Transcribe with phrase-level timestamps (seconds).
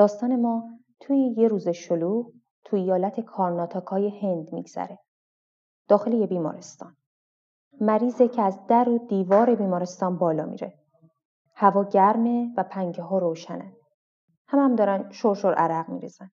[0.00, 0.70] داستان ما
[1.00, 2.32] توی یه روز شلوغ
[2.64, 4.98] توی ایالت کارناتاکای هند میگذره.
[5.88, 6.96] داخل یه بیمارستان.
[7.80, 10.74] مریضه که از در و دیوار بیمارستان بالا میره.
[11.54, 13.72] هوا گرمه و پنکه ها روشنن.
[14.46, 16.30] هم هم دارن شرشر عرق میریزن.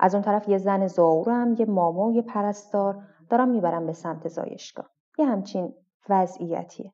[0.00, 4.28] از اون طرف یه زن زاورم یه ماما و یه پرستار دارن می‌برن به سمت
[4.28, 4.90] زایشگاه.
[5.18, 5.74] یه همچین
[6.08, 6.92] وضعیتیه.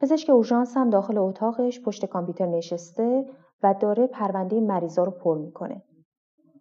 [0.00, 3.24] پزشک اورژانس هم داخل اتاقش پشت کامپیوتر نشسته
[3.62, 5.82] و داره پرونده مریضا رو پر می‌کنه.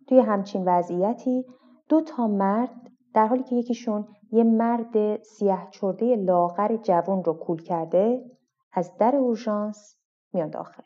[0.08, 1.46] توی همچین وضعیتی
[1.90, 7.62] دو تا مرد در حالی که یکیشون یه مرد سیاه چرده لاغر جوون رو کول
[7.62, 8.32] کرده
[8.72, 9.98] از در اورژانس
[10.34, 10.84] میان داخل.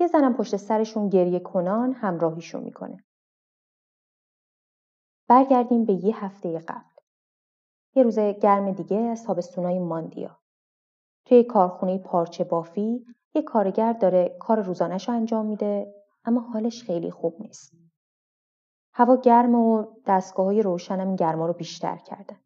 [0.00, 3.04] یه زنم پشت سرشون گریه کنان همراهیشون می‌کنه.
[5.28, 6.90] برگردیم به یه هفته قبل.
[7.94, 10.38] یه روز گرم دیگه از تابستونای ماندیا.
[11.24, 17.10] توی کارخونه پارچه بافی یه کارگر داره کار روزانش رو انجام میده اما حالش خیلی
[17.10, 17.72] خوب نیست.
[18.92, 22.40] هوا گرم و دستگاه های روشنم گرما رو بیشتر کردن.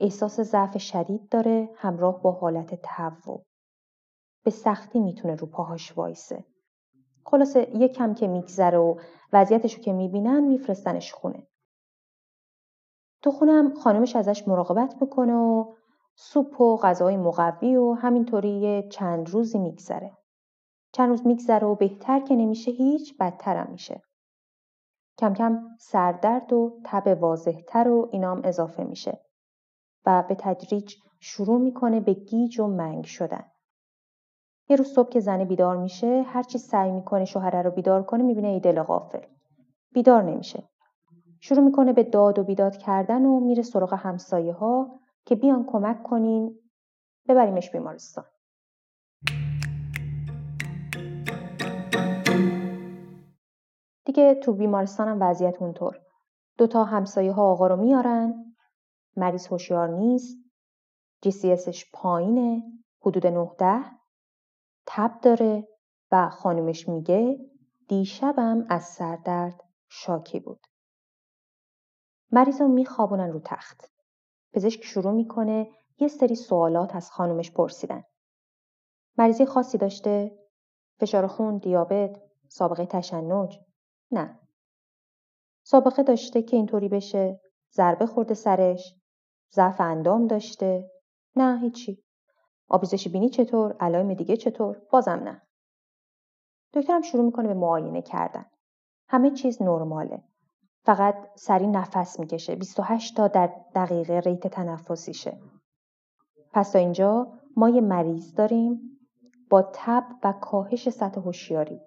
[0.00, 3.44] احساس ضعف شدید داره همراه با حالت تهوع.
[4.44, 6.44] به سختی می‌تونه رو پاهاش وایسه.
[7.24, 9.00] خلاصه یه کم که میگذره و
[9.32, 11.46] وضعیتش رو که می‌بینن میفرستنش خونه.
[13.22, 15.74] تو خونم خانمش ازش مراقبت می‌کنه و
[16.14, 20.12] سوپ و غذای مقوی و همینطوری چند روزی میگذره.
[20.92, 24.02] چند روز میگذره و بهتر که نمیشه هیچ بدترم میشه.
[25.18, 29.20] کم کم سردرد و تب واضحتر و اینام اضافه میشه
[30.06, 33.44] و به تدریج شروع می‌کنه به گیج و منگ شدن.
[34.68, 38.48] یه روز صبح که زنه بیدار میشه هرچی سعی می‌کنه شوهره رو بیدار کنه می‌بینه
[38.48, 39.26] ای دل غافل.
[39.92, 40.68] بیدار نمیشه.
[41.40, 46.02] شروع می‌کنه به داد و بیداد کردن و میره سراغ همسایه ها که بیان کمک
[46.02, 46.58] کنین
[47.28, 48.24] ببریمش بیمارستان.
[54.04, 56.00] دیگه تو بیمارستانم وضعیت اونطور.
[56.58, 58.54] دوتا همسایه ها آقا رو میارن
[59.16, 60.38] مریض هوشیار نیست
[61.26, 62.62] GCSش پایینه
[63.00, 63.84] حدود 19
[64.86, 65.68] تب داره
[66.12, 67.38] و خانومش میگه
[67.88, 70.66] دیشبم از سردرد شاکی بود.
[72.32, 73.91] مریض رو میخوابونن رو تخت.
[74.52, 78.04] پزشک شروع می‌کنه یه سری سوالات از خانومش پرسیدن.
[79.18, 80.38] مریضی خاصی داشته؟
[81.00, 83.60] فشار خون، دیابت، سابقه تشنج؟
[84.10, 84.40] نه.
[85.62, 87.40] سابقه داشته که اینطوری بشه؟
[87.72, 88.94] ضربه خورده سرش؟
[89.52, 90.90] ضعف اندام داشته؟
[91.36, 92.04] نه هیچی.
[92.68, 95.42] آبیزش بینی چطور؟ علائم دیگه چطور؟ بازم نه.
[96.72, 98.46] دکترم شروع می‌کنه به معاینه کردن.
[99.08, 100.24] همه چیز نرماله.
[100.84, 102.54] فقط سری نفس می‌کشه.
[102.54, 105.38] 28 تا در دقیقه ریت تنفسیشه.
[106.52, 108.98] پس تا اینجا ما یه مریض داریم
[109.50, 111.80] با تب و کاهش سطح هوشیاری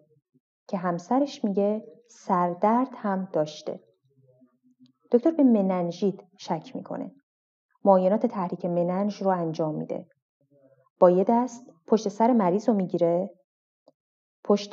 [0.68, 3.80] که همسرش میگه سردرد هم داشته.
[5.12, 7.12] دکتر به مننژیت شک می‌کنه.
[7.84, 10.08] معاینات تحریک مننژ رو انجام میده.
[11.00, 13.30] با یه دست پشت سر مریض رو می‌گیره
[14.44, 14.72] پشت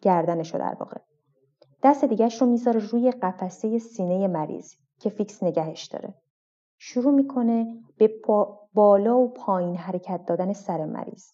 [0.00, 1.00] گردنش رو در واقع.
[1.84, 6.14] دست دیگهش رو می‌ذاره روی قفسه سینه مریض که فیکس نگهش داره.
[6.78, 8.10] شروع می‌کنه به
[8.74, 11.24] بالا و پایین حرکت دادن سر مریض.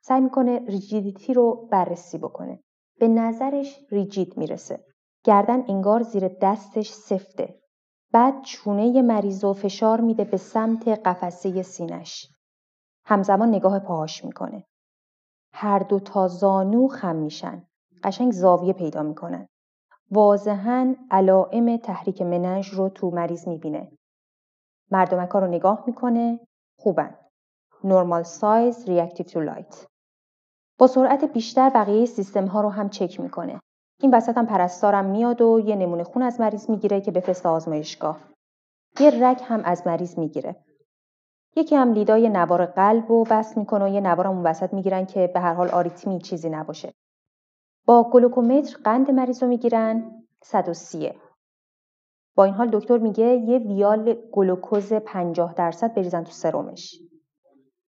[0.00, 2.60] سعی می‌کنه rigidity رو بررسی بکنه.
[2.98, 4.84] به نظرش rigid می‌رسه.
[5.24, 7.60] گردن انگار زیر دستش سفته.
[8.12, 12.28] بعد چونه مریض و فشار میده به سمت قفسه سینش.
[13.04, 14.64] همزمان نگاه پاهاش می‌کنه.
[15.54, 17.66] هر دو تا زانو خم میشن.
[18.02, 19.48] قشنگ زاویه پیدا می‌کنن.
[20.12, 23.92] واضحا علائم تحریک مننژ رو تو مریض می‌بینه.
[24.90, 26.40] مردمک ها رو نگاه می‌کنه
[26.78, 27.14] خوبن.
[27.84, 29.86] normal size reactive to light.
[30.78, 33.60] با سرعت بیشتر بقیه سیستم ها رو هم چک می‌کنه.
[34.00, 38.18] این وسط هم پرستارم میاد و یه نمونه خون از مریض می‌گیره که بفرسته آزمایشگاه.
[39.00, 40.56] یه رگ هم از مریض می‌گیره.
[41.56, 45.30] یکی هم لیدای نوار قلب و وصل می‌کنه و یه نوارم اون وسط می‌گیرن که
[45.34, 46.92] به هر حال آریتمی چیزی نباشه.
[47.86, 50.24] با گلوکومتر قند مریض رو می‌گیرن.
[50.42, 51.12] 130
[52.34, 57.00] با این حال دکتر میگه یه ویال گلوکوز 50 درصد بریزن تو سرمش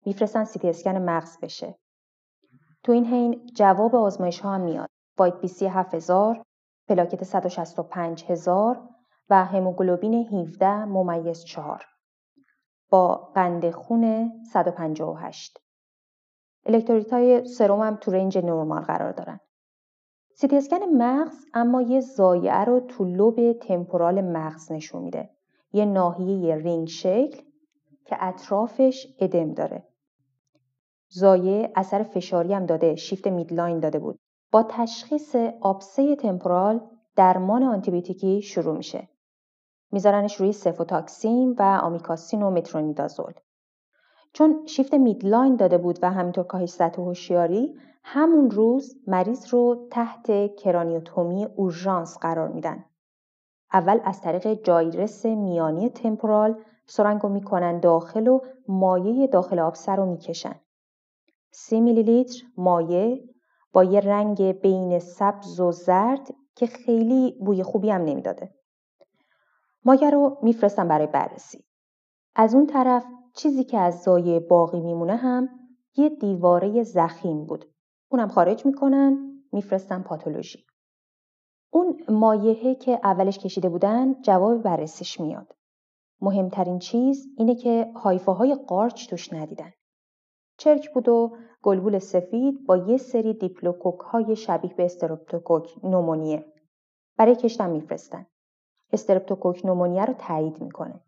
[0.06, 1.78] میفرستن سیتی اسکن مغز بشه.
[2.82, 4.88] تو این حین جواب آزمایش ها هم میاد.
[5.18, 6.42] white BC 7000
[6.88, 8.88] پلاکت 165000
[9.30, 11.84] و هموگلوبین 17 ممیز 4
[12.90, 15.58] با قند خون 158
[16.66, 19.40] الکترولیت های سرم هم تو range نرمال قرار دارن.
[20.38, 25.30] سیتی اسکن مغز اما یه ضایعه رو تو لوب تمپورال مغز نشون میده.
[25.72, 27.42] یه ناحیه رینگ شکل
[28.04, 29.88] که اطرافش ادم داره.
[31.08, 34.18] ضایعه اثر فشاری هم داده، shift midline داده بود.
[34.52, 36.80] با تشخیص آبسه تمپورال
[37.16, 39.08] درمان آنتیبیوتیکی شروع میشه.
[39.92, 43.32] میذارنش روی سفوتاکسین و آمیکاسین و مترونیدازول.
[44.32, 47.78] چون shift midline داده بود و همینطور کاهش سطح هوشیاری
[48.08, 52.84] همون روز مریض رو تحت کرانیوتومی اورژانس قرار میدن.
[53.72, 60.60] اول از طریق جایرس میانی تمپورال سرنگو می‌کنن داخل و مایه داخل آبسه رو می‌کشن.
[61.50, 63.24] سی میلی لیتر مایه
[63.72, 68.54] با یه رنگ بین سبز و زرد که خیلی بوی خوبی هم نمی‌داده.
[69.84, 71.64] مایه رو میفرستن برای بررسی.
[72.34, 73.04] از اون طرف
[73.34, 75.48] چیزی که از زایه باقی میمونه هم
[75.96, 77.75] یه دیواره زخیم بود.
[78.08, 80.64] اونم خارج می‌کنن میفرستن پاتولوژی.
[81.70, 85.56] اون مایعه که اولش کشیده بودن جواب بررسیش میاد.
[86.20, 89.72] مهمترین چیز اینه که hyphae های قارچ توش ندیدن.
[90.58, 96.52] چرک بود و گلبول سفید با یه سری دیپلوکوک های شبیه به استرپتوکوک pneumoniae.
[97.16, 98.26] برای کشت میفرستن.
[98.92, 101.00] استرپتوکوک pneumoniae رو تایید می‌کنه.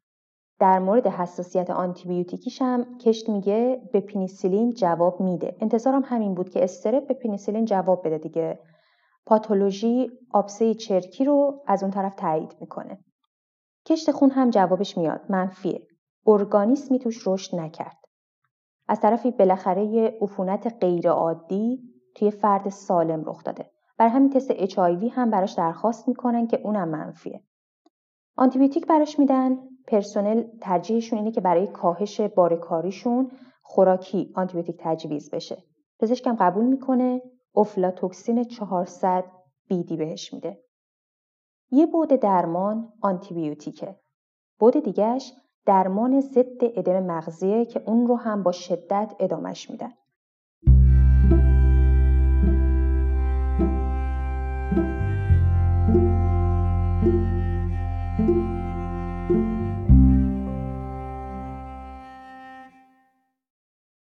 [0.59, 5.57] در مورد حساسیت آنتیبیوتیکیش هم کشت میگه به پنیسیلین جواب میده.
[5.61, 8.59] انتظارم همین بود که strep به پنیسیلین جواب بده دیگه.
[9.27, 12.99] پاتولوژی آبسه چرکی رو از اون طرف تایید می‌کنه.
[13.87, 15.87] کشت خون هم جوابش میاد منفیه.
[16.27, 17.99] ارگانیسمی توش رشد نکرد.
[18.89, 21.83] از طرفی بالاخره یه عفونت غیرعادی
[22.15, 23.71] توی فرد سالم رخ داده.
[23.99, 24.79] بر همین تست اچ
[25.13, 27.43] هم براش درخواست می‌کنن که اونم منفیه.
[28.37, 29.59] آنتیبیوتیک براش میدن
[29.89, 33.31] پرسنل ترجیحشون اینه که برای کاهش بارکاریشون
[33.63, 35.65] خوراکی آنتیبیوتیک تجویز بشه.
[36.01, 37.23] پزشکم قبول می‌کنه
[37.57, 39.25] افلاتوکسین 400
[39.69, 40.59] بیدی بهش میده.
[41.71, 43.97] یه بود درمان آنتیبیوتیکه.
[44.59, 45.33] بود دیگهش
[45.67, 49.93] درمان ضد ادم مغزیه که اون رو هم با شدت ادامش میدن.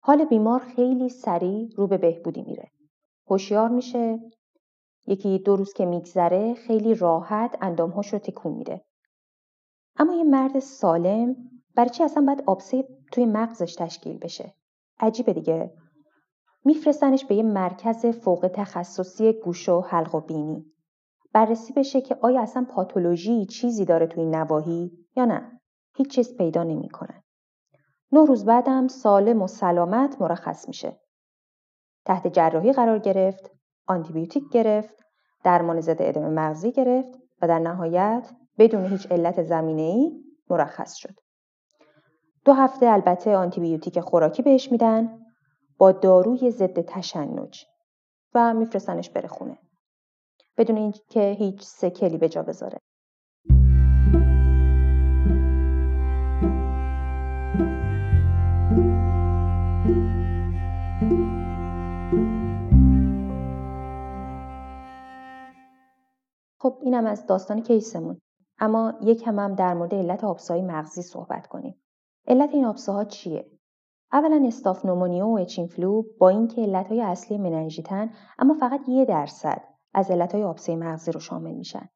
[0.04, 2.72] حال بیمار خیلی سریع رو به بهبودی میره.
[3.30, 4.20] هوشیار میشه
[5.08, 8.82] یکی دو روز که میگذره خیلی راحت اندامهاش رو تکون میده.
[9.98, 11.36] اما یه مرد سالم
[11.76, 14.54] برای چی اصلا باید آبسه توی مغزش تشکیل بشه؟
[15.00, 15.74] عجیبه دیگه.
[16.66, 20.66] میفرستنش به یه مرکز فوق تخصصی گوش و حلق و بینی.
[21.34, 25.62] بررسی بشه که آیا اصلا پاتولوژی چیزی داره توی این نواحی یا نه؟
[25.96, 27.24] هیچ چیز پیدا نمی‌کنن.
[28.12, 31.00] نه روز بعدم سالم و سلامت مرخص میشه.
[32.06, 33.52] تحت جراحی قرار گرفت،
[33.88, 35.04] آنتیبیوتیک گرفت،
[35.44, 41.20] درمان ضد ادم مغزی گرفت و در نهایت بدون هیچ علت زمینه ای مرخص شد.
[42.46, 45.20] دو هفته البته آنتیبیوتیک خوراکی بهش میدن
[45.78, 47.66] با داروی ضد تشنج
[48.34, 49.58] و میفرستنش بره خونه.
[50.58, 52.78] بدون اینکه هیچ سکلی به جا بذاره.
[66.62, 68.20] خب اینم از داستان case مون.
[68.60, 71.82] اما یکم در مورد علت آبسه‌های مغزی صحبت کنیم.
[72.28, 73.52] علت این آبسه ها چیه؟
[74.12, 75.58] اولا strep pneumonia و H.
[75.58, 78.10] influ با اینکه های اصلی مننژیتن
[78.40, 81.90] اما فقط یه درصد از های آبسه مغزی رو شامل میشن.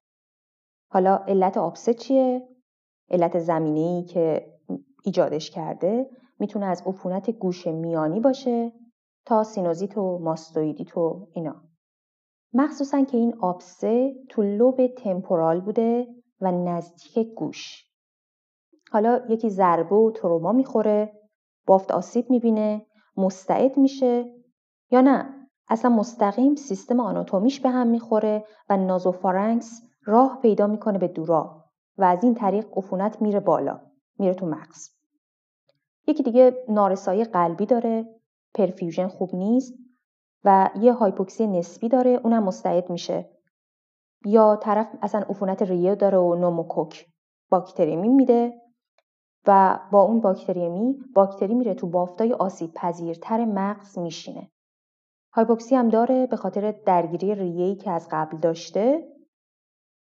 [0.92, 2.48] حالا علت آبسه چیه؟
[3.10, 4.54] علت زمینه‌ای که
[5.04, 8.72] ایجادش کرده می‌تونه از عفونت گوش میانی باشه
[9.26, 11.75] تا سینوزیت و ماستویدیت و اینا.
[12.58, 16.08] مخصوصا که این آبسه تو لوب تمپورال بوده
[16.42, 17.86] و نزدیک گوش.
[18.92, 21.14] حالا یکی ضربه و تروما می‌خوره،
[21.66, 22.86] بافت آسیب می‌بینه،
[23.18, 24.34] مستعد میشه
[24.92, 31.08] یا نه اصلا مستقیم سیستم آناتومیش به هم می‌خوره و نازوفارنکس راه پیدا می‌کنه به
[31.08, 31.64] دورا
[31.98, 33.82] و از این طریق عفونت میره بالا
[34.20, 34.90] میره تو مغز
[36.08, 38.16] یکی دیگه نارسایی قلبی داره
[38.54, 39.74] perfusion خوب نیست
[40.46, 43.30] و یه هایپوکسی نسبی داره اونم مستعد میشه.
[44.26, 47.06] یا طرف اصلا عفونت ریه داره و نوموکوک
[47.50, 48.62] باکتریمی میده
[49.48, 54.52] و با اون باکتریمی باکتری میره تو بافتای آسیب پذیرتر مغز میشینه.
[55.34, 59.08] هایپوکسی هم داره به خاطر درگیری ریه‌ای که از قبل داشته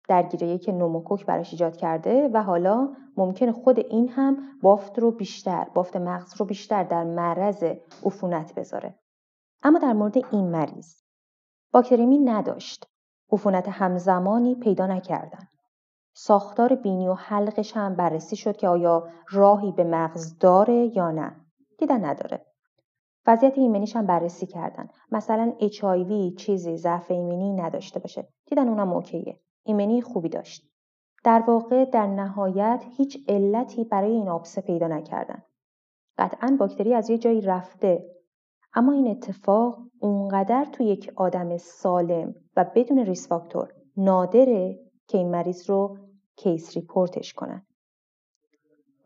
[0.08, 5.66] درگیری که نوموکوک براش ایجاد کرده و حالا ممکن خود این هم بافت رو بیشتر
[5.74, 7.64] بافت مغز رو بیشتر در معرض
[8.04, 8.94] عفونت بذاره.
[9.64, 10.94] اما در مورد این مریض.
[11.72, 12.86] باکتریمی نداشت.
[13.32, 15.48] عفونت همزمانی پیدا نکردن.
[16.14, 21.36] ساختار بینی و حلقش هم بررسی شد که آیا راهی به مغز داره یا نه.
[21.78, 22.46] دیدن نداره.
[23.26, 24.88] وضعیت ایمنیش هم بررسی کردن.
[25.12, 28.28] مثلا HIV چیزی ضعف ایمنی نداشته باشه.
[28.46, 29.40] دیدن اونم اوکیه.
[29.64, 30.70] ایمنی خوبی داشت.
[31.24, 35.42] در واقع در نهایت هیچ علتی برای این آبسه پیدا نکردن.
[36.18, 38.10] قطعا باکتری از یه جایی رفته.
[38.76, 44.78] اما این اتفاق اونقدر تو یک آدم سالم و بدون risk factor نادره
[45.08, 45.98] که این مریض رو
[46.36, 47.66] case report ش کنن.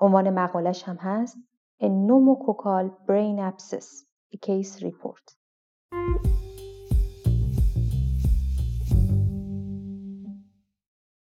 [0.01, 1.37] عنوان مقالش هم هست
[1.83, 5.35] A pneumococcal brain abscess A case report.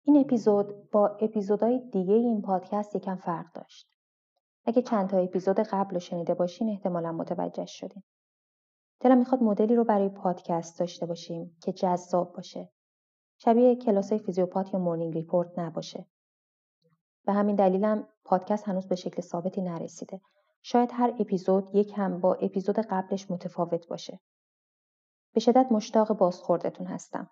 [0.05, 3.89] این اپیزود با اپیزودهای دیگه این پادکست یکم فرق داشت.
[4.65, 8.03] اگه چند تا اپیزود قبل رو شنیده باشین احتمالا متوجه شدین.
[9.01, 12.73] دلم می‌خواد مدلی رو برای پادکست داشته باشیم که جذاب باشه.
[13.39, 16.07] شبیه کلاسای فیزیوپات یا morning report نباشه.
[17.25, 20.21] به همین دلیلم پادکست هنوز به شکل ثابتی نرسیده.
[20.63, 24.21] شاید هر اپیزود یکم با اپیزود قبلش متفاوت باشه.
[25.35, 27.31] به شدت مشتاق بازخوردتون هستم.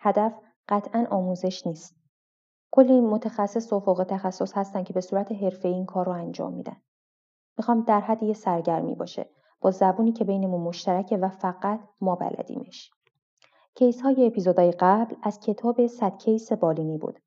[0.00, 0.32] هدف
[0.68, 1.96] قطعا آموزش نیست.
[2.70, 6.76] کلی متخصص و فوق تخصص هستن که به صورت حرفه‌ای این کار رو انجام میدن.
[7.58, 9.30] می‌خوام در حد یه سرگرمی باشه
[9.64, 12.90] با زبونی که بینمون مشترکه و فقط ما بلدیمش.
[13.74, 17.20] case های اپیزودهای قبل از کتاب صد case بالینی بود.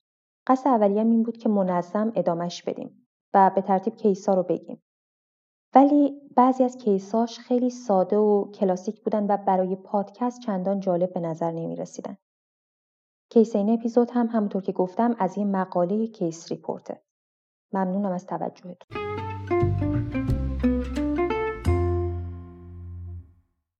[0.48, 4.84] قصد اولیم این بود که منظم ادامش بدیم و به ترتیب case ها رو بگیم.
[5.76, 11.20] ولی بعضی از کیساش خیلی ساده و کلاسیک بودن و برای پادکست چندان جالب به
[11.20, 12.18] نظر نمی رسیدن.
[13.30, 17.02] کیس این اپیزود هم همونطور که گفتم از یه مقاله کیس ریپورته.
[17.74, 19.27] ممنونم از توجهتون.